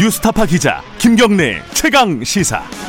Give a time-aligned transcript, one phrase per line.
[0.00, 2.79] 뉴스타파 기자 김경래 최강 시사.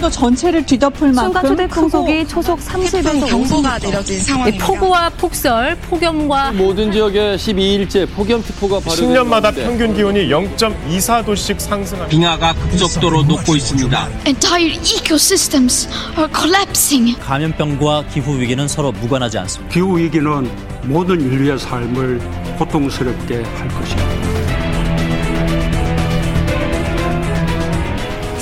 [0.00, 4.66] 한반도 전체를 뒤덮을 만큼 순간 초대 풍속이 초속 30에서 경보가 내려진 상황입니다.
[4.66, 12.08] 폭우와 폭설, 폭염과 모든 지역에 12일째 폭염특보가 발효된 10년마다 가운데 평균 기온이 0.24도씩 상승합니다.
[12.08, 14.08] 빙하가 급속도로 녹고 있습니다.
[14.26, 15.88] Entire ecosystems
[16.18, 17.18] are collapsing.
[17.20, 19.72] 감염병과 기후 위기는 서로 무관하지 않습니다.
[19.72, 20.50] 기후 위기는
[20.84, 22.20] 모든 인류의 삶을
[22.58, 24.39] 고통스럽게 할 것입니다.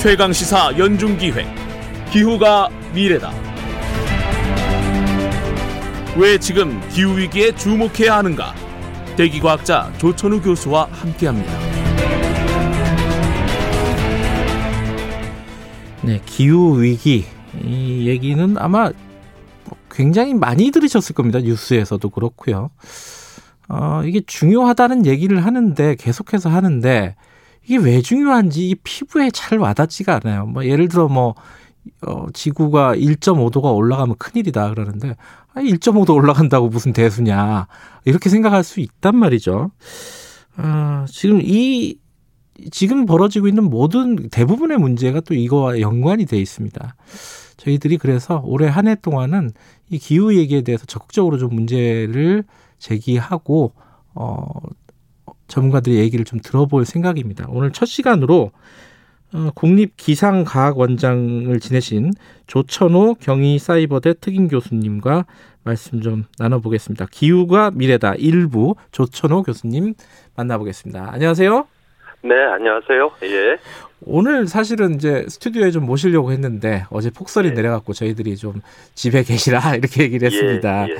[0.01, 1.45] 최강 시사 연중 기획
[2.09, 3.33] 기후가 미래다.
[6.17, 8.55] 왜 지금 기후 위기에 주목해야 하는가?
[9.17, 11.51] 대기과학자 조천우 교수와 함께합니다.
[16.03, 17.25] 네, 기후 위기
[17.61, 18.91] 이 얘기는 아마
[19.91, 21.39] 굉장히 많이 들으셨을 겁니다.
[21.41, 22.69] 뉴스에서도 그렇고요.
[23.67, 27.15] 어, 이게 중요하다는 얘기를 하는데 계속해서 하는데
[27.69, 30.47] 이게 왜 중요한지 이 피부에 잘 와닿지가 않아요.
[30.47, 31.35] 뭐 예를 들어 뭐
[32.01, 35.15] 어, 지구가 1.5도가 올라가면 큰일이다 그러는데
[35.53, 37.67] 아, 1.5도 올라간다고 무슨 대수냐
[38.05, 39.69] 이렇게 생각할 수 있단 말이죠.
[40.57, 41.97] 어, 지금 이
[42.71, 46.95] 지금 벌어지고 있는 모든 대부분의 문제가 또 이거와 연관이 돼 있습니다.
[47.57, 49.51] 저희들이 그래서 올해 한 해 동안은
[49.91, 52.45] 이 기후 얘기에 대해서 적극적으로 좀 문제를
[52.79, 53.73] 제기하고
[54.15, 54.43] 어
[55.49, 57.47] 전문가들의 얘기를 좀 들어볼 생각입니다.
[57.49, 58.51] 오늘 첫 시간으로
[59.33, 62.13] 어, 국립기상과학원장을 지내신
[62.47, 65.25] 조천호 경희사이버대 특임 교수님과
[65.63, 67.07] 말씀 좀 나눠보겠습니다.
[67.11, 69.93] 기후가 미래다 일부 조천호 교수님
[70.35, 71.09] 만나보겠습니다.
[71.11, 71.67] 안녕하세요.
[72.21, 73.11] 네, 안녕하세요.
[73.23, 73.57] 예.
[74.05, 77.51] 오늘 사실은 이제 스튜디오에 좀 모시려고 했는데 어제 폭설이 예.
[77.51, 78.61] 내려갖고 저희들이 좀
[78.95, 80.87] 집에 계시라 이렇게 얘기를 했습니다.
[80.87, 80.97] 예, 예.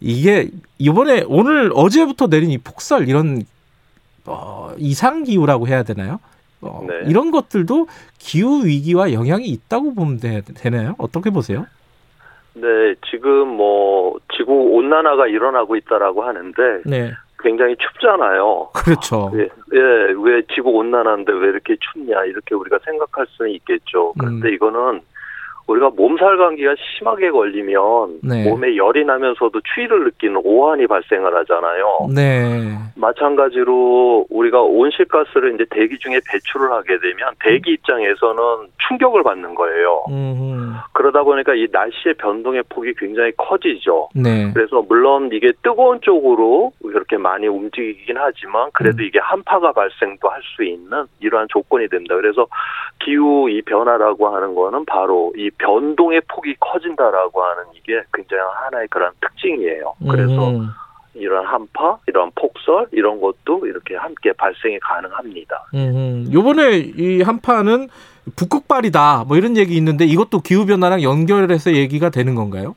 [0.00, 3.44] 이게 이번에 오늘 어제부터 내린 이 폭설 이런
[4.26, 6.20] 어, 이상 기후라고 해야 되나요?
[6.62, 7.08] 어, 네.
[7.08, 7.86] 이런 것들도
[8.18, 10.94] 기후 위기와 영향이 있다고 보면 되, 되나요?
[10.98, 11.66] 어떻게 보세요?
[12.54, 18.70] 네, 지금 뭐 지구 온난화가 일어나고 있다라고 하는데 네, 굉장히 춥잖아요.
[18.72, 19.32] 그렇죠.
[19.34, 19.80] 예, 예,
[20.16, 24.14] 왜 지구 온난화인데 왜 이렇게 춥냐 이렇게 우리가 생각할 수는 있겠죠.
[24.18, 24.54] 그런데 음.
[24.54, 25.00] 이거는
[25.66, 28.48] 우리가 몸살 감기가 심하게 걸리면 네.
[28.48, 32.08] 몸에 열이 나면서도 추위를 느끼는 오한이 발생을 하잖아요.
[32.14, 40.04] 네, 마찬가지로 우리가 온실가스를 이제 대기 중에 배출을 하게 되면 대기 입장에서는 충격을 받는 거예요.
[40.10, 44.10] 음, 그러다 보니까 이 날씨의 변동의 폭이 굉장히 커지죠.
[44.14, 49.06] 네, 그래서 물론 이게 뜨거운 쪽으로 이렇게 많이 움직이긴 하지만 그래도 음.
[49.06, 52.14] 이게 한파가 발생도 할 수 있는 이러한 조건이 됩니다.
[52.14, 52.46] 그래서
[53.00, 59.12] 기후 이 변화라고 하는 거는 바로 이 변동의 폭이 커진다라고 하는 이게 굉장히 하나의 그런
[59.20, 59.94] 특징이에요.
[60.10, 60.68] 그래서 음,
[61.14, 65.66] 이런 한파, 이런 폭설 이런 것도 이렇게 함께 발생이 가능합니다.
[65.74, 67.88] 음, 요번에 이 한파는
[68.36, 72.74] 북극발이다 뭐 이런 얘기 있는데 이것도 기후 변화랑 연결해서 얘기가 되는 건가요?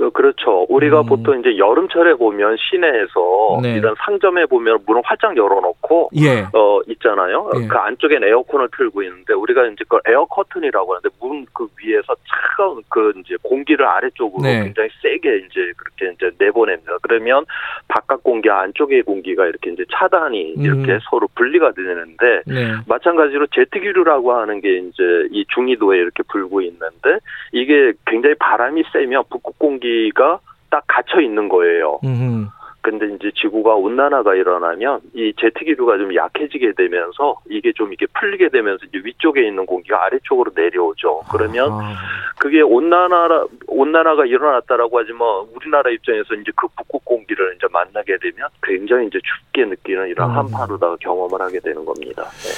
[0.00, 0.66] 어, 그렇죠.
[0.68, 1.06] 우리가 음.
[1.06, 3.74] 보통 이제 여름철에 보면 시내에서 네.
[3.74, 7.50] 이런 상점에 보면 문을 활짝 열어놓고 예, 어 있잖아요.
[7.56, 7.66] 예.
[7.66, 12.82] 그 안쪽엔 에어컨을 틀고 있는데 우리가 이제 그 에어 커튼이라고 하는데 문 그 위에서 차가운
[12.88, 14.64] 그 이제 공기를 아래쪽으로 네.
[14.64, 16.96] 굉장히 세게 이제 그렇게 이제 내보냅니다.
[17.02, 17.44] 그러면
[17.88, 20.62] 바깥 공기 안쪽의 공기가 이렇게 이제 차단이 음.
[20.62, 27.18] 이렇게 서로 분리가 되는데 네, 마찬가지로 제트기류라고 하는 게 이제 이 중위도에 이렇게 불고 있는데
[27.52, 30.40] 이게 굉장히 바람이 세면 북극 공기 가
[30.70, 31.98] 딱 갇혀 있는 거예요.
[32.04, 32.48] 음,
[32.80, 38.48] 근데 이제 지구가 온난화가 일어나면 이 제트 기류가 좀 약해지게 되면서 이게 좀 이게 풀리게
[38.48, 41.22] 되면서 이제 위쪽에 있는 공기가 아래쪽으로 내려오죠.
[41.30, 41.94] 그러면 아,
[42.38, 49.08] 그게 온난화 온난화가 일어났다라고 하지만 우리나라 입장에서 이제 그 북극 공기를 이제 만나게 되면 굉장히
[49.08, 50.36] 이제 춥게 느끼는 이런 음.
[50.36, 52.22] 한파로다가 경험을 하게 되는 겁니다.
[52.22, 52.50] 네.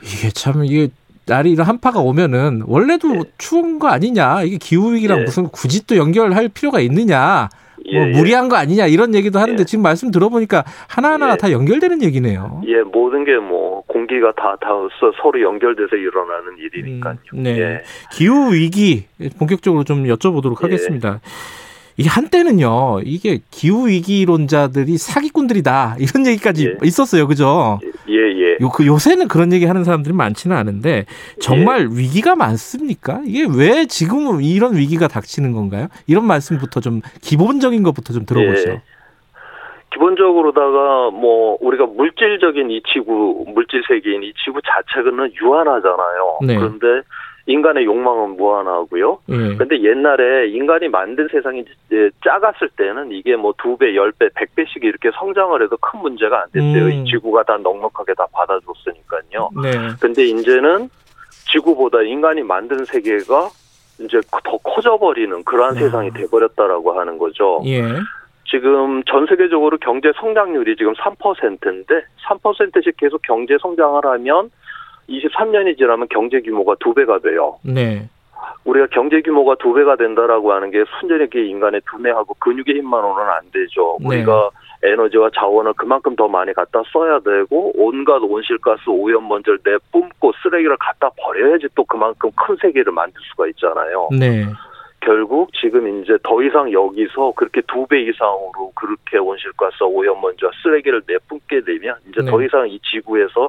[0.00, 0.88] 이게 참 이게
[1.28, 3.20] 날이 이런 한파가 오면은 원래도 예.
[3.38, 5.22] 추운 거 아니냐 이게 기후 위기랑 예.
[5.24, 7.48] 무슨 굳이 또 연결할 필요가 있느냐
[7.86, 8.12] 예, 뭐 예.
[8.12, 9.64] 무리한 거 아니냐 이런 얘기도 하는데 예.
[9.64, 11.36] 지금 말씀 들어보니까 하나하나가 예.
[11.36, 12.62] 다 연결되는 얘기네요.
[12.66, 14.68] 예, 모든 게 뭐 공기가 다, 다
[15.00, 17.16] 서- 서로 연결돼서 일어나는 일이니까요.
[17.34, 17.58] 음, 네.
[17.58, 17.82] 예.
[18.12, 19.04] 기후 위기
[19.38, 20.62] 본격적으로 좀 여쭤보도록 예.
[20.62, 21.20] 하겠습니다.
[21.96, 26.86] 이게 한때는요, 이게 기후 위기론자들이 사기꾼들이다 이런 얘기까지 예.
[26.86, 27.80] 있었어요, 그죠?
[28.08, 28.37] 예, 예.
[28.60, 31.06] 요, 그 요새는 그런 얘기 하는 사람들이 많지는 않은데
[31.40, 33.20] 정말 위기가 많습니까?
[33.24, 35.88] 이게 왜 지금 이런 위기가 닥치는 건가요?
[36.06, 38.70] 이런 말씀부터 좀 기본적인 것부터 좀 들어보시죠.
[38.70, 38.82] 예.
[39.92, 46.38] 기본적으로다가 뭐 우리가 물질적인 이 지구 물질 세계인 이 지구 자체는 유한하잖아요.
[46.46, 46.56] 네.
[46.56, 46.86] 그런데
[47.48, 49.18] 인간의 욕망은 무한하고요.
[49.30, 49.56] 예.
[49.56, 54.54] 근데 옛날에 인간이 만든 세상이 이제 작았을 때는 이게 뭐 두 배, 열 배, 백
[54.54, 56.84] 배씩 이렇게 성장을 해도 큰 문제가 안 됐대요.
[56.84, 56.90] 음.
[56.90, 59.50] 이 지구가 다 넉넉하게 다 받아줬으니까요.
[59.62, 59.70] 네.
[59.98, 60.90] 근데 이제는
[61.50, 63.48] 지구보다 인간이 만든 세계가
[64.00, 65.80] 이제 더 커져버리는 그러한 야.
[65.80, 67.62] 세상이 돼버렸다라고 하는 거죠.
[67.64, 67.82] 예.
[68.50, 74.50] 지금 전 세계적으로 경제 성장률이 지금 3%인데 3%씩 계속 경제 성장을 하면
[75.08, 77.58] 23년이 지나면 경제 규모가 두 배가 돼요.
[77.62, 78.08] 네.
[78.64, 83.96] 우리가 경제 규모가 두 배가 된다라고 하는 게 순전하게 인간의 두뇌하고 근육의 힘만으로는 안 되죠.
[84.00, 84.08] 네.
[84.08, 84.50] 우리가
[84.82, 91.66] 에너지와 자원을 그만큼 더 많이 갖다 써야 되고 온갖 온실가스 오염먼지를 내뿜고 쓰레기를 갖다 버려야지
[91.74, 94.08] 또 그만큼 큰 세계를 만들 수가 있잖아요.
[94.12, 94.44] 네.
[95.00, 101.62] 결국 지금 이제 더 이상 여기서 그렇게 두 배 이상으로 그렇게 온실가스 오염먼지와 쓰레기를 내뿜게
[101.64, 102.30] 되면 이제 네.
[102.30, 103.48] 더 이상 이 지구에서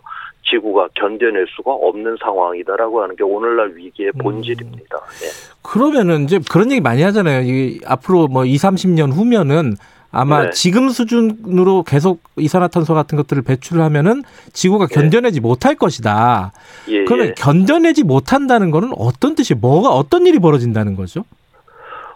[0.50, 4.20] 지구가 견뎌낼 수가 없는 상황이다라고 하는 게 오늘날 위기의 음.
[4.20, 4.96] 본질입니다.
[5.24, 5.28] 예.
[5.62, 7.42] 그러면은 이제 그런 얘기 많이 하잖아요.
[7.42, 9.74] 이 앞으로 뭐 2, 30년 후면은
[10.12, 10.50] 아마 네.
[10.52, 14.24] 지금 수준으로 계속 이산화탄소 같은 것들을 배출하면은
[14.54, 14.96] 지구가 네.
[14.96, 16.52] 견뎌내지 못할 것이다.
[16.88, 17.34] 예, 그러면 예.
[17.38, 21.26] 견뎌내지 못한다는 거는 어떤 뜻이 뭐가 어떤 일이 벌어진다는 거죠?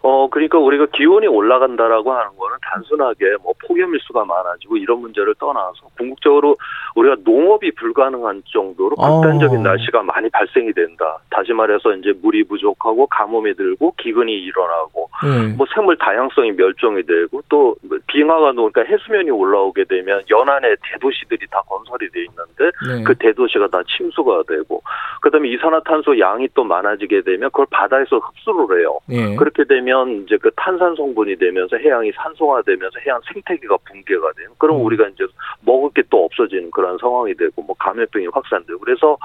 [0.06, 6.58] 어, 그러니까 우리가 기온이 올라간다라고 하는 거는 단순하게 뭐 폭염일수가 많아지고 이런 문제를 떠나서 궁극적으로
[6.96, 9.22] 우리가 농업이 불가능한 정도로 어.
[9.22, 11.20] 극단적인 날씨가 많이 발생이 된다.
[11.30, 15.56] 다시 말해서 이제 물이 부족하고 가뭄이 들고 기근이 일어나고 네.
[15.56, 17.76] 뭐 생물 다양성이 멸종이 되고 또
[18.08, 23.04] 빙하가 녹으니까 해수면이 올라오게 되면 연안에 대도시들이 다 건설이 돼 있는데 네.
[23.06, 24.82] 그 대도시가 다 침수가 되고
[25.22, 29.00] 그다음에 이산화탄소 양이 또 많아지게 되면 그걸 바다에서 흡수를 해요.
[29.10, 29.36] 예.
[29.38, 29.93] 그렇게 되면
[30.26, 34.50] 이제 그 탄산 성분이 되면서 해양이 산소화되면서 해양 생태계가 붕괴가 돼요.
[34.58, 34.86] 그럼 음.
[34.86, 35.26] 우리가 이제
[35.62, 39.18] 먹을 게 또 없어지는 그런 상황이 되고 뭐 감염병이 확산되고 그래서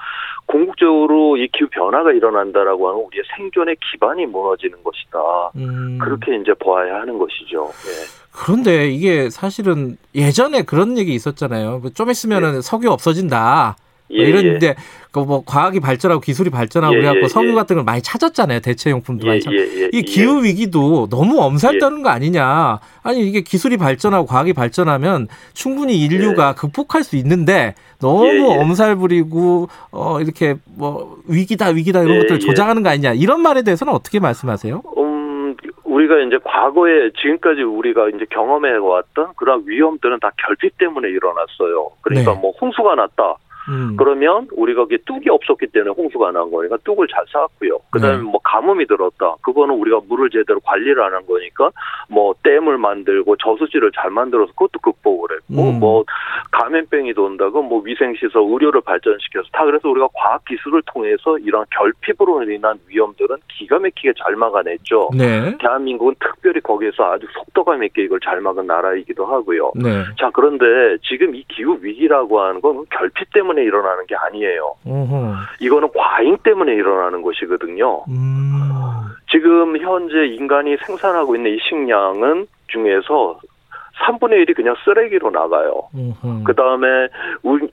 [0.47, 5.19] 궁극적으로 이 기후 변화가 일어난다라고 하는 우리의 생존의 기반이 무너지는 것이다.
[5.57, 5.99] 음.
[6.01, 7.67] 그렇게 이제 보아야 하는 것이죠.
[7.67, 8.29] 예.
[8.33, 11.83] 그런데 이게 사실은 예전에 그런 얘기 있었잖아요.
[11.83, 13.77] 그좀 있으면은 석유 없어진다.
[14.09, 14.75] 뭐 예, 이랬는데
[15.11, 17.55] 그뭐 과학이 발전하고 기술이 발전하고 예, 그래갖고 예, 석유 예.
[17.55, 18.61] 같은 걸 많이 찾았잖아요.
[18.61, 19.53] 대체용품도 예, 많이 찾.
[19.53, 22.79] 예, 예, 이 기후 위기도 너무 엄살 떠는 거 아니냐?
[23.03, 28.59] 아니 이게 기술이 발전하고 과학이 발전하면 충분히 인류가 극복할 수 있는데 너무 예, 예.
[28.59, 32.39] 엄살 부리고 어 이렇게 뭐 위기다 위기다 이런 예, 것들 예.
[32.41, 33.13] 조장하는 거 아니냐?
[33.15, 34.83] 이런 말에 대해서는 어떻게 말씀하세요?
[34.99, 41.91] 음, 우리가 이제 과거에 지금까지 우리가 이제 경험해 왔던 그런 위험들은 다 결핍 때문에 일어났어요.
[42.03, 42.41] 그러니까 네.
[42.41, 43.37] 뭐 홍수가 났다.
[43.69, 43.97] 음.
[43.99, 47.79] 그러면 우리가 그게 뚝이 없었기 때문에 홍수가 난 거니까 뚝을 잘 쌓았고요.
[47.91, 48.23] 그다음에 네.
[48.23, 49.37] 뭐 가뭄이 들었다.
[49.43, 51.71] 그거는 우리가 물을 제대로 관리를 안 한 거니까
[52.09, 55.81] 뭐 댐을 만들고 저수지를 잘 만들어서 그것도 극복을 했고 음.
[55.81, 56.05] 뭐
[56.53, 62.79] 감염병이 돈다고 뭐 위생시설 의료를 발전시켜서 다 그래서 우리가 과학 기술을 통해서 이런 결핍으로 인한
[62.87, 65.11] 위험들은 기가 막히게 잘 막아냈죠.
[65.17, 65.57] 네.
[65.59, 69.73] 대한민국은 특별히 거기에서 아주 속도감 있게 이걸 잘 막은 나라이기도 하고요.
[69.75, 70.05] 네.
[70.19, 70.65] 자, 그런데
[71.03, 74.75] 지금 이 기후 위기라고 하는 건 결핍 때문에 일어나는 게 아니에요.
[74.87, 75.35] 어허.
[75.61, 78.05] 이거는 과잉 때문에 일어나는 것이거든요.
[78.09, 78.59] 음.
[79.31, 83.41] 지금 현재 인간이 생산하고 있는 이 식량은 중에서
[84.07, 85.89] 3분의 1이 그냥 쓰레기로 나가요.
[86.45, 86.87] 그 다음에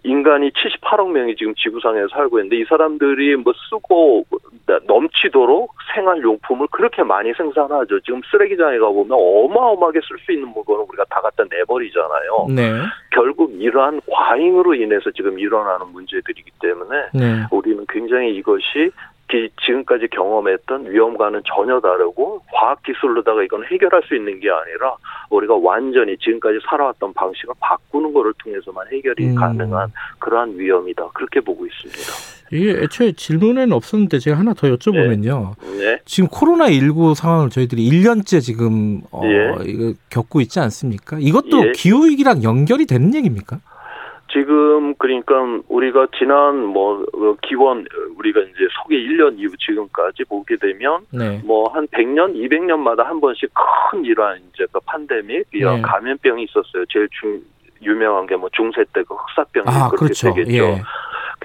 [0.03, 4.25] 인간이 78억 명이 지금 지구상에 살고 있는데 이 사람들이 뭐 쓰고
[4.87, 7.99] 넘치도록 생활용품을 그렇게 많이 생산하죠.
[8.01, 12.47] 지금 쓰레기장에 가보면 어마어마하게 쓸 수 있는 물건을 우리가 다 갖다 내버리잖아요.
[12.49, 12.71] 네.
[13.11, 17.43] 결국 이러한 과잉으로 인해서 지금 일어나는 문제들이기 때문에 네.
[17.51, 18.91] 우리는 굉장히 이것이
[19.35, 24.95] 기- 지금까지 경험했던 위험과는 전혀 다르고 과학 기술로다가 이건 해결할 수 있는 게 아니라
[25.29, 29.35] 우리가 완전히 지금까지 살아왔던 방식을 바꾸는 것을 통해서만 해결이 음.
[29.35, 32.35] 가능한 그러한 위험이다 그렇게 보고 있습니다.
[32.51, 35.53] 이게 애초에 질문에는 없었는데 제가 하나 더 여쭤보면요.
[35.79, 39.93] 네, 지금 코로나 19 상황을 저희들이 1년째 지금 어, 예.
[40.11, 41.17] 겪고 있지 않습니까?
[41.19, 41.71] 이것도 예.
[41.71, 43.59] 기후 위기랑 연결이 되는 얘기입니까?
[44.35, 45.35] 지금 그러니까
[45.69, 47.85] 우리가 지난 뭐 어, 기원
[48.17, 51.39] 우리가 이제 소개 1년 이후 지금까지 보게 되면 네.
[51.45, 55.81] 뭐한 100년, 200년마다 한 번씩 큰 이러한 이제 그 팬데믹, 이런 네.
[55.83, 56.83] 감염병이 있었어요.
[56.89, 57.39] 제일 중
[57.81, 60.33] 유명한 게 뭐 중세 때 그 흑사병이 아, 그렇게 그렇죠.
[60.33, 60.51] 되겠죠.
[60.53, 60.81] 예.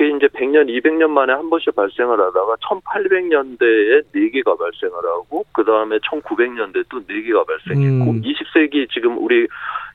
[0.00, 5.98] 그게 이제 100년, 200년 만에 한 번씩 발생을 하다가 1800년대에 4개가 발생을 하고 그 다음에
[5.98, 8.22] 1900년대 또 4개가 발생했고 음.
[8.22, 9.46] 20세기 지금 우리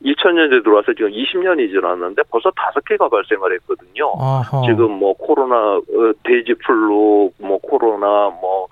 [0.03, 4.13] 2000년대 들어와서 지금 20년이 지났는데 벌써 5개가 발생을 했거든요.
[4.19, 4.61] 아하.
[4.67, 5.81] 지금 뭐 코로나 어,
[6.23, 8.67] 돼지플루 뭐 코로나 뭐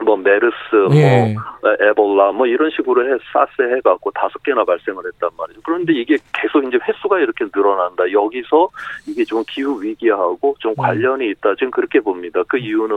[0.00, 0.54] 뭐 메르스,
[0.92, 1.34] 예.
[1.34, 5.60] 뭐 에볼라 뭐 이런 식으로 해 사스 해갖고 다섯 개나 발생을 했단 말이죠.
[5.64, 8.10] 그런데 이게 계속 이제 횟수가 이렇게 늘어난다.
[8.10, 8.68] 여기서
[9.06, 11.54] 이게 좀 기후 위기하고 좀 관련이 있다.
[11.56, 12.42] 지금 그렇게 봅니다.
[12.48, 12.96] 그 이유는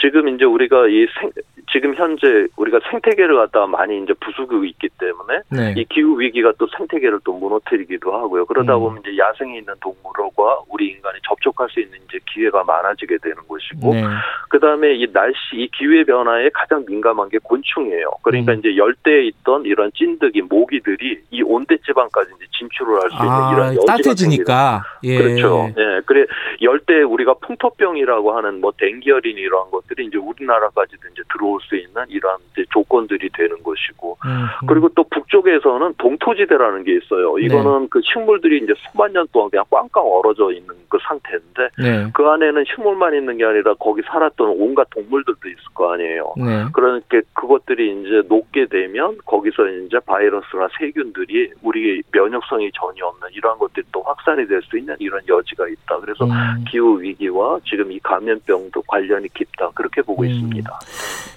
[0.00, 1.30] 지금 이제 우리가 이 생,
[1.72, 5.74] 지금 현재 우리가 생태계를 갖다가 많이 이제 부수고 있기 때문에 네.
[5.80, 8.44] 이 기후 위기가 또 생태계를 또 무너뜨리기도 하고요.
[8.46, 8.80] 그러다 음.
[8.80, 13.94] 보면 이제 야생에 있는 동물과 우리 인간이 접촉할 수 있는 이제 기회가 많아지게 되는 것이고,
[13.94, 14.04] 네.
[14.50, 18.10] 그 다음에 이 날씨, 이 기후의 변화에 가장 민감한 게 곤충이에요.
[18.22, 18.58] 그러니까 음.
[18.58, 23.52] 이제 열대에 있던 이런 찐득이 모기들이 이 온대 지방까지 이제 진출을 할 수 있는 아,
[23.52, 24.82] 이런 여지가 따뜻해지니까.
[25.04, 25.18] 예.
[25.18, 25.68] 그렇죠.
[25.78, 26.00] 예.
[26.06, 26.26] 그래
[26.62, 32.04] 열대 우리가 풍토병이라고 하는 뭐 댕기열인 이러한 것 들이 이제 우리나라까지도 이제 들어올 수 있는
[32.08, 32.38] 이러한
[32.70, 37.38] 조건들이 되는 것이고 음, 그리고 또 북쪽에서는 동토지대라는 게 있어요.
[37.38, 37.88] 이거는 네.
[37.90, 42.10] 그 식물들이 이제 수만 년 동안 그냥 꽝꽝 얼어져 있는 그 상태인데 네.
[42.14, 46.34] 그 안에는 식물만 있는 게 아니라 거기 살았던 온갖 동물들도 있을 거 아니에요.
[46.36, 46.64] 네.
[46.72, 53.86] 그러니까 그것들이 이제 녹게 되면 거기서 이제 바이러스나 세균들이 우리 면역성이 전혀 없는 이러한 것들이
[53.92, 56.00] 또 확산이 될 수 있는 이런 여지가 있다.
[56.00, 56.64] 그래서 음.
[56.68, 59.70] 기후 위기와 지금 이 감염병도 관련이 깊다.
[59.74, 60.28] 그렇게 보고 음.
[60.28, 60.80] 있습니다.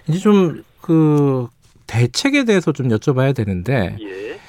[0.08, 1.48] 이제 좀 그
[1.86, 4.40] 대책에 대해서 좀 여쭤봐야 되는데 예,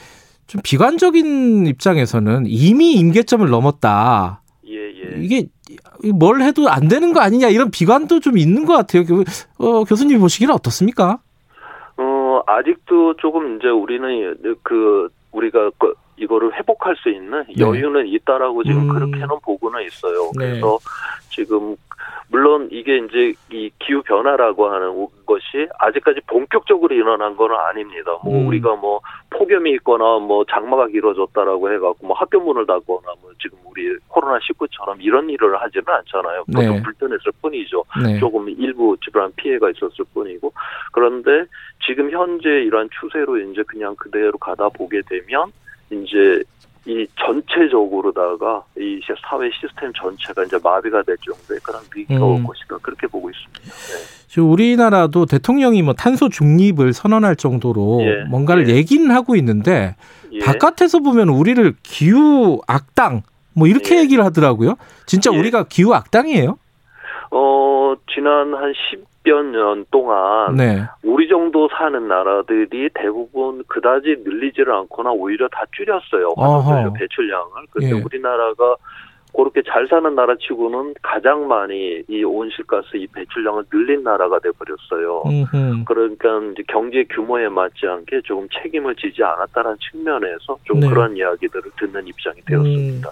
[0.46, 4.40] 좀 비관적인 입장에서는 이미 임계점을 넘었다.
[4.68, 5.20] 예, 예.
[5.20, 5.46] 이게
[6.14, 9.04] 뭘 해도 안 되는 거 아니냐 이런 비관도 좀 있는 것 같아요.
[9.04, 9.24] 교-
[9.58, 11.18] 어, 교수님 보시기는 어떻습니까?
[11.96, 17.54] 어, 아직도 조금 이제 우리는 그 우리가 그 이거를 회복할 수 있는 네.
[17.58, 18.88] 여유는 있다라고 지금 음.
[18.94, 20.30] 그렇게는 보고는 있어요.
[20.38, 20.50] 네.
[20.50, 20.78] 그래서
[21.30, 21.74] 지금
[22.30, 28.12] 물론 이게 이제 이 기후 변화라고 하는 것이 아직까지 본격적으로 일어난 건 아닙니다.
[28.22, 28.46] 뭐 음.
[28.48, 29.00] 우리가 뭐
[29.30, 34.96] 폭염이 있거나 뭐 장마가 길어졌다라고 해갖고 뭐 학교 문을 닫거나 뭐 지금 우리 코로나 19처럼
[35.00, 36.44] 이런 일을 하지는 않잖아요.
[36.48, 36.66] 네.
[36.66, 37.84] 보통 불편했을 뿐이죠.
[38.02, 38.18] 네.
[38.18, 40.52] 조금 일부 집안 피해가 있었을 뿐이고
[40.92, 41.44] 그런데
[41.86, 45.50] 지금 현재 이러한 추세로 이제 그냥 그대로 가다 보게 되면
[45.90, 46.42] 이제
[46.88, 52.44] 이 전체적으로다가 이 사회 시스템 전체가 이제 마비가 될 정도의 그런 위기가 올 음.
[52.44, 53.60] 것이다 그렇게 보고 있습니다.
[53.62, 54.24] 네.
[54.26, 58.24] 지금 우리나라도 대통령이 뭐 탄소 중립을 선언할 정도로 예.
[58.30, 58.76] 뭔가를 예.
[58.76, 59.96] 얘기는 하고 있는데
[60.32, 60.38] 예.
[60.38, 63.22] 바깥에서 보면 우리를 기후 악당
[63.54, 64.00] 뭐 이렇게 예.
[64.00, 64.76] 얘기를 하더라고요.
[65.04, 65.38] 진짜 예.
[65.38, 66.58] 우리가 기후 악당이에요?
[67.32, 70.82] 어 지난 한 10 여 년 동안 네.
[71.02, 76.34] 우리 정도 사는 나라들이 대부분 그다지 늘리지를 않거나 오히려 다 줄였어요.
[76.36, 77.46] 화석연료 배출량을.
[77.70, 77.92] 근데 예.
[77.92, 78.76] 우리나라가
[79.36, 85.22] 그렇게 잘 사는 나라 치고는 가장 많이 이 온실가스 이 배출량을 늘린 나라가 돼 버렸어요.
[85.26, 85.84] 음흠.
[85.84, 90.88] 그러니까 이제 경제 규모에 맞지 않게 조금 책임을 지지 않았다는 측면에서 좀 네.
[90.88, 93.10] 그런 이야기들을 듣는 입장이 되었습니다.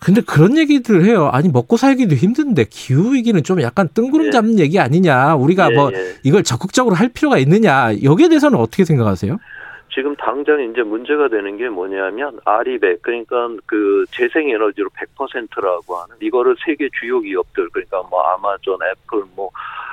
[0.00, 1.28] 근데 그런 얘기들 해요.
[1.32, 4.30] 아니 먹고 살기도 힘든데 기후 위기는 좀 약간 뜬구름 예.
[4.30, 5.34] 잡는 얘기 아니냐.
[5.34, 6.14] 우리가 예, 뭐 예.
[6.24, 7.90] 이걸 적극적으로 할 필요가 있느냐.
[8.02, 9.38] 여기에 대해서는 어떻게 생각하세요?
[9.92, 16.54] 지금 당장 이제 문제가 되는 게 뭐냐면 아리백 그러니까 그 재생 에너지로 100%라고 하는 이거를
[16.64, 19.50] 세계 주요 기업들 그러니까 뭐 아마존, 애플 뭐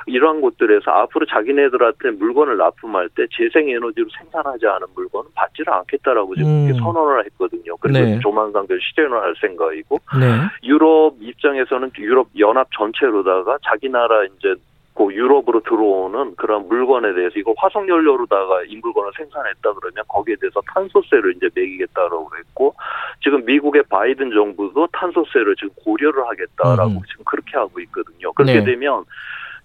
[0.07, 6.49] 이러한 곳들에서 앞으로 자기네들한테 물건을 납품할 때 재생 에너지로 생산하지 않은 물건은 받지를 않겠다라고 지금
[6.49, 6.73] 음.
[6.79, 7.75] 선언을 했거든요.
[7.77, 8.19] 그래서 네.
[8.19, 10.47] 조만간 그 실현을 할 생각이고 네.
[10.63, 14.55] 유럽 입장에서는 유럽 연합 전체로다가 자기 나라 이제
[14.95, 20.59] 그 유럽으로 들어오는 그런 물건에 대해서 이거 화석 연료로다가 이 물건을 생산했다 그러면 거기에 대해서
[20.73, 22.73] 탄소세를 이제 매기겠다라고 그랬고
[23.21, 27.01] 지금 미국의 바이든 정부도 탄소세를 지금 고려를 하겠다라고 음.
[27.07, 28.31] 지금 그렇게 하고 있거든요.
[28.33, 28.63] 그렇게 네.
[28.63, 29.05] 되면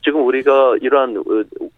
[0.05, 1.23] 지금 우리가 이러한 어,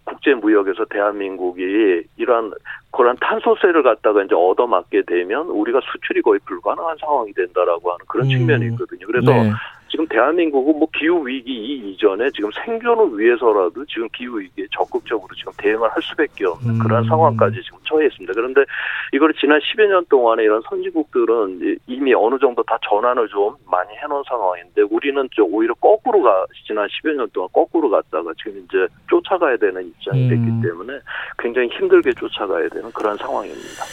[0.05, 2.53] 국제 무역에서 대한민국이 이러한
[2.91, 8.31] 그런 탄소세를 갖다가 이제 얻어맞게 되면 우리가 수출이 거의 불가능한 상황이 된다라고 하는 그런 음.
[8.31, 9.07] 측면이 있거든요.
[9.07, 9.51] 그래서 네.
[9.95, 15.53] 지금 대한민국은 뭐 기후 위기 이 이전에 지금 생존을 위해서라도 지금 기후 위기에 적극적으로 지금
[15.57, 16.79] 대응을 할 수밖에 없는 음.
[16.81, 18.33] 그런 상황까지 지금 처해 있습니다.
[18.35, 18.65] 그런데
[19.13, 24.25] 이걸 지난 10여 년 동안에 이런 선진국들은 이미 어느 정도 다 전환을 좀 많이 해놓은
[24.27, 29.57] 상황인데 우리는 좀 오히려 거꾸로 가 지난 10여 년 동안 거꾸로 갔다가 지금 이제 쫓아가야
[29.59, 30.29] 되는 입장이 음.
[30.29, 30.99] 됐기 때문에
[31.39, 33.85] 굉장히 힘들게 쫓아가야 되는 그런 상황입니다.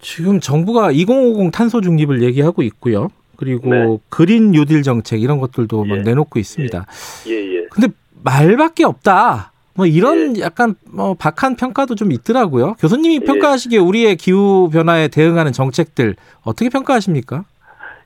[0.00, 3.06] 지금 정부가 2050 탄소 중립을 얘기하고 있고요.
[3.36, 3.98] 그리고 네.
[4.08, 6.02] 그린 뉴딜 정책 이런 것들도 막 예.
[6.02, 6.86] 내놓고 있습니다.
[7.28, 7.66] 예 예.
[7.70, 7.88] 근데
[8.22, 9.52] 말밖에 없다.
[9.74, 12.74] 뭐 이런 약간 뭐 박한 평가도 좀 있더라고요.
[12.74, 13.18] 교수님이 예.
[13.20, 17.44] 평가하시기에 우리의 기후 변화에 대응하는 정책들 어떻게 평가하십니까?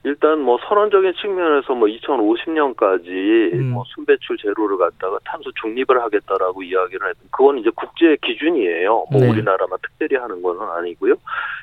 [0.04, 3.70] 일단 뭐 선언적인 측면에서 뭐 2050년까지 음.
[3.70, 9.06] 뭐 순배출 제로를 갖다가 탄소 중립을 하겠다라고 이야기를 했던 그건 이제 국제 기준이에요.
[9.10, 9.28] 뭐 네.
[9.28, 11.14] 우리나라만 특별히 하는 건 아니고요.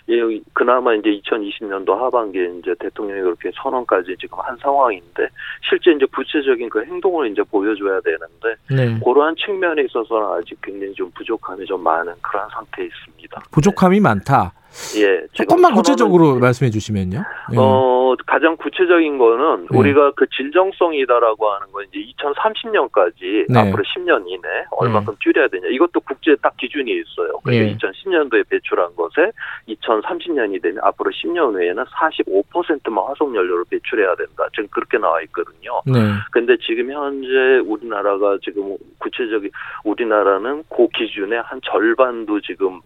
[0.10, 0.22] 예,
[0.54, 5.28] 그나마 이제 2020년도 하반기에 이제 대통령이 그렇게 선언까지 지금 한 상황인데
[5.68, 9.00] 실제 이제 구체적인 그 행동을 이제 보여줘야 되는데 네.
[9.04, 13.42] 그러한 측면에 있어서는 아직 굉장히 좀 부족함이 좀 많은 그러한 상태에 있습니다.
[13.52, 14.54] 부족함이 많다.
[14.98, 17.24] 예, 지금 조금만 구체적으로 말씀해 주시면요.
[17.54, 17.58] 예.
[17.58, 19.78] 어, 가장 구체적인 거는 네.
[19.78, 23.60] 우리가 그 진정성이다라고 하는 건 이제 2030년까지 네.
[23.60, 25.68] 앞으로 10년 이내 얼마큼 줄여야 되냐.
[25.70, 27.40] 이것도 국제 딱 기준이 있어요.
[27.44, 27.78] 그러니까 네.
[27.78, 29.32] 2010년도에 배출한 것에
[29.70, 34.46] 2030년이 되면 앞으로 10년 후에는 45%만 화석 연료를 배출해야 된다.
[34.54, 35.82] 지금 그렇게 나와 있거든요.
[35.86, 36.00] 네.
[36.32, 37.28] 근데 지금 현재
[37.66, 39.52] 우리나라가 지금 구체적인
[39.84, 42.82] 우리나라는 그 기준의 한 절반도 지금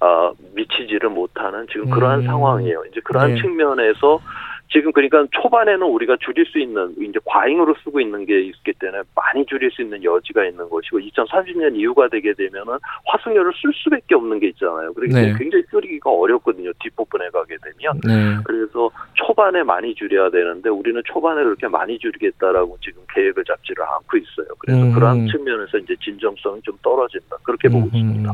[0.00, 2.26] 아, 미치지를 못하는 지금 그러한 음.
[2.26, 2.84] 상황이에요.
[2.90, 3.40] 이제 그러한 네.
[3.40, 4.20] 측면에서
[4.68, 9.46] 지금 그러니까 초반에는 우리가 줄일 수 있는 이제 과잉으로 쓰고 있는 게 있기 때문에 많이
[9.46, 14.48] 줄일 수 있는 여지가 있는 것이고 2030년 이후가 되게 되면은 화석열을 쓸 수밖에 없는 게
[14.48, 14.92] 있잖아요.
[14.92, 15.38] 그렇기 때문에 네.
[15.38, 16.72] 굉장히 줄이기가 어렵거든요.
[16.80, 18.00] 뒷부분에 가게 되면.
[18.04, 18.42] 네.
[18.44, 24.48] 그래서 초반에 많이 줄여야 되는데 우리는 초반에 그렇게 많이 줄이겠다라고 지금 계획을 잡지를 않고 있어요.
[24.58, 24.92] 그래서 음.
[24.92, 27.36] 그러한 측면에서 이제 진정성이 좀 떨어진다.
[27.44, 27.94] 그렇게 보고 음.
[27.94, 28.32] 있습니다.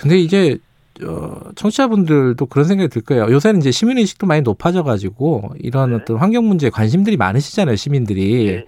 [0.00, 0.58] 근데 이제
[1.04, 3.30] 어, 청취자분들도 그런 생각이 들 거예요.
[3.30, 5.96] 요새는 이제 시민 의식도 많이 높아져가지고 이런 네.
[5.96, 8.48] 어떤 환경 문제에 관심들이 많으시잖아요, 시민들이.
[8.48, 8.64] 예, 예.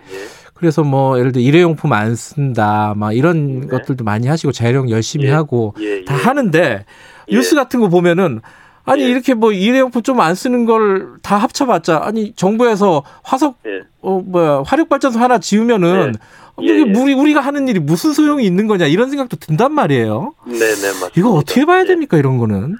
[0.54, 3.66] 그래서 뭐 예를 들어 일회용품 안 쓴다, 막 이런 네.
[3.66, 5.30] 것들도 많이 하시고 재활용 열심히 예.
[5.30, 6.22] 하고 예, 다 예.
[6.22, 6.84] 하는데
[7.30, 7.34] 예.
[7.34, 8.40] 뉴스 같은 거 보면은
[8.84, 9.08] 아니 예.
[9.08, 13.82] 이렇게 뭐 일회용품 좀 안 쓰는 걸 다 합쳐봤자 아니 정부에서 화석 예.
[14.02, 16.62] 어 뭐야 화력 발전소 하나 지으면은 예.
[16.64, 17.00] 이게 예, 예.
[17.00, 20.34] 우리 우리가 하는 일이 무슨 소용이 있는 거냐 이런 생각도 든단 말이에요.
[20.46, 21.08] 네, 네, 맞습니다.
[21.16, 21.84] 이거 어떻게 봐야 예.
[21.84, 22.76] 됩니까 이런 거는?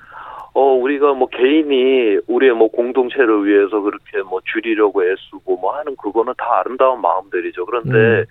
[0.52, 6.34] 어, 우리가 뭐 개인이 우리의 뭐 공동체를 위해서 그렇게 뭐 줄이려고 애쓰고 뭐 하는 그거는
[6.36, 7.64] 다 아름다운 마음들이죠.
[7.66, 8.24] 그런데 음.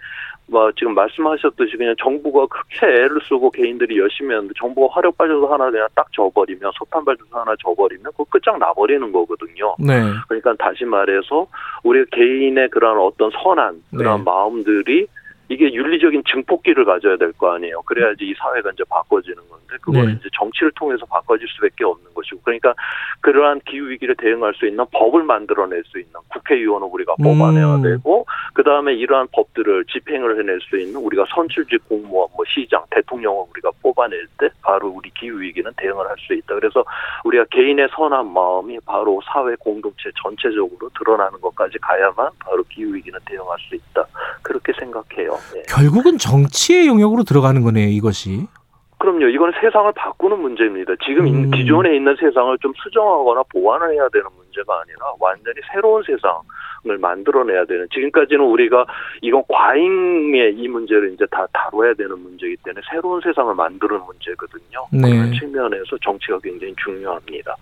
[0.50, 5.70] 뭐 지금 말씀하셨듯이 그냥 정부가 그렇게 애를 쓰고 개인들이 열심히 하는데 정부가 화력 발전소 하나
[5.70, 9.75] 그냥 딱 져버리면 석탄 발전소 하나 져버리면 그거 끝장 나버리는 거거든요.
[9.79, 10.01] 네.
[10.27, 11.48] 그러니까 다시 말해서
[11.84, 14.24] 우리 개인의 그런 어떤 선한 그런 네.
[14.24, 15.08] 마음들이
[15.50, 17.82] 이게 윤리적인 증폭기를 가져야 될 거 아니에요.
[17.84, 20.13] 그래야지 이 사회가 이제 바꿔지는 건데 그거는 네.
[20.20, 22.74] 이제 정치를 통해서 바꿔질 수밖에 없는 것이고 그러니까
[23.22, 27.24] 그러한 기후 위기를 대응할 수 있는 법을 만들어낼 수 있는 국회의원을 우리가 음.
[27.24, 32.84] 뽑아내야 되고 그 다음에 이러한 법들을 집행을 해낼 수 있는 우리가 선출직 공무원, 뭐 시장,
[32.91, 36.56] 대통령을 우리가 뽑아낼 때 바로 우리 기후 위기는 대응을 할 수 있다.
[36.56, 36.84] 그래서
[37.24, 43.58] 우리가 개인의 선한 마음이 바로 사회 공동체 전체적으로 드러나는 것까지 가야만 바로 기후 위기는 대응할
[43.60, 44.06] 수 있다.
[44.43, 45.38] 그렇게 생각해요.
[45.58, 45.62] 예.
[45.67, 48.47] 결국은 정치의 영역으로 들어가는 거네요 이것이.
[48.97, 49.28] 그럼요.
[49.28, 50.93] 이건 세상을 바꾸는 문제입니다.
[51.06, 51.52] 지금 인- 음.
[51.52, 56.34] 기존에 있는 세상을 좀 수정하거나 보완을 해야 되는 문제가 아니라 완전히 새로운 세상
[56.88, 57.88] 을 만들어내야 되는.
[57.94, 58.86] 지금까지는 우리가
[59.22, 64.88] 이건 과잉의 이 문제를 이제 다 다뤄야 되는 문제이기 때문에 새로운 세상을 만드는 문제거든요.
[64.92, 65.10] 네.
[65.10, 67.56] 그런 측면에서 정치가 굉장히 중요합니다.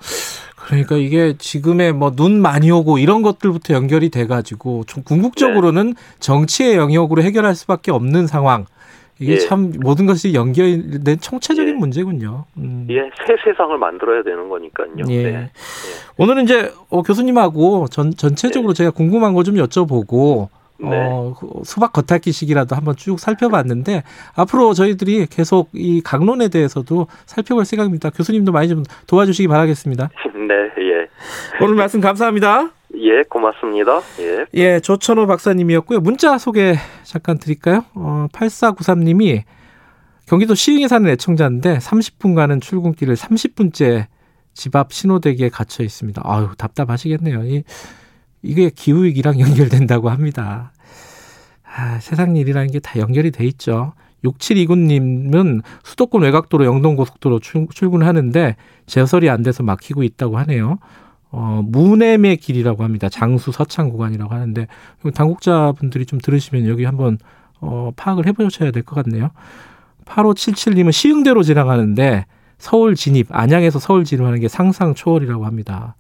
[0.68, 7.22] 그러니까 이게 지금의 뭐 눈 많이 오고 이런 것들부터 연결이 돼가지고 좀 궁극적으로는 정치의 영역으로
[7.22, 8.66] 해결할 수밖에 없는 상황.
[9.20, 9.38] 이게 예.
[9.40, 11.78] 참 모든 것이 연결된 총체적인 예.
[11.78, 12.46] 문제군요.
[12.58, 12.88] 음.
[12.92, 14.90] 예, 새 세상을 만들어야 되는 거니까요.
[15.10, 15.24] 예.
[15.24, 15.52] 네.
[16.18, 20.50] 오늘은 이제 어, 교수님하고 전, 전체적으로 제가 궁금한 거 좀 여쭤보고
[20.80, 20.90] 네.
[20.92, 24.04] 어, 그 수박 겉핥기식이라도 한번 쭉 살펴봤는데
[24.36, 28.10] 앞으로 저희들이 계속 이 강론에 대해서도 살펴볼 생각입니다.
[28.10, 30.10] 교수님도 많이 좀 도와주시기 바라겠습니다.
[30.36, 31.08] 네, 예.
[31.64, 32.72] 오늘 말씀 감사합니다.
[33.00, 34.02] 예, 고맙습니다.
[34.20, 34.46] 예.
[34.54, 36.00] 예, 조천호 박사님이었고요.
[36.00, 37.84] 문자 소개 잠깐 드릴까요?
[37.96, 39.44] 어, 8493님이
[40.26, 44.08] 경기도 시흥에 사는 애청자인데 30분 가는 출근길을 30분째
[44.54, 46.22] 집 앞 신호대기에 갇혀 있습니다.
[46.26, 47.44] 아유, 답답하시겠네요.
[47.46, 47.64] 이,
[48.42, 50.72] 이게 기후위기랑 연결된다고 합니다.
[51.64, 53.94] 아, 세상 일이라는 게 다 연결이 돼 있죠.
[54.26, 58.56] 6729님은 수도권 외곽도로 영동고속도로 출, 출근하는데
[58.88, 60.80] 제설이 안 돼서 막히고 있다고 하네요.
[61.32, 63.10] 어, 문해의 길이라고 합니다.
[63.10, 64.68] 장수 서창 구간이라고 하는데
[65.14, 67.18] 당국자분들이 좀 들으시면 여기 한번
[67.60, 69.32] 어, 파악을 해보셔야 될 것 같네요.
[70.06, 72.26] 8577님은 시흥대로 지나가는데
[72.58, 75.96] 서울 진입, 안양에서 서울 진입하는 게 상상 초월이라고 합니다.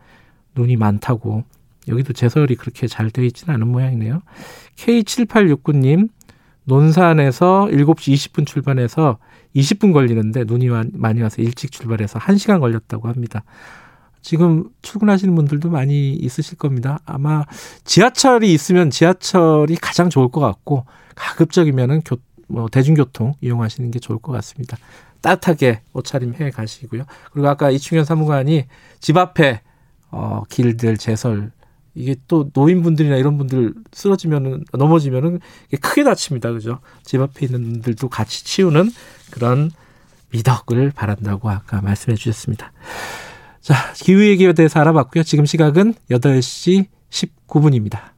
[0.55, 1.43] 눈이 많다고.
[1.87, 4.21] 여기도 제설이 그렇게 잘 되어 있지는 않은 모양이네요.
[4.75, 6.09] K7869님,
[6.65, 9.19] 논산에서 7시 20분 출발해서
[9.55, 13.43] 20분 걸리는데 눈이 많이 와서 일찍 출발해서 1시간 걸렸다고 합니다.
[14.27, 16.99] 지금 출근하시는 분들도 많이 있으실 겁니다.
[17.05, 17.45] 아마
[17.85, 20.85] 지하철이 있으면 지하철이 가장 좋을 것 같고
[21.15, 22.17] 가급적이면은 교,
[22.49, 24.75] 뭐 대중교통 이용하시는 게 좋을 것 같습니다.
[25.21, 27.03] 따뜻하게 옷차림 해 가시고요.
[27.31, 28.65] 그리고 아까 이충현 사무관이
[28.99, 29.61] 집 앞에
[30.11, 31.53] 어, 길들 제설
[31.95, 35.39] 이게 또 노인분들이나 이런 분들 쓰러지면은 넘어지면은
[35.79, 36.51] 크게 다칩니다.
[36.51, 36.79] 그죠?
[37.05, 38.91] 집 앞에 있는 분들도 같이 치우는
[39.31, 39.71] 그런
[40.31, 42.73] 미덕을 바란다고 아까 말씀해 주셨습니다.
[43.67, 45.23] 자, 기후 얘기에 대해서 알아봤고요.
[45.25, 48.16] 지금 시각은 8시 19분입니다.